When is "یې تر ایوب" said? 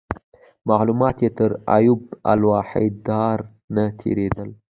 1.23-2.01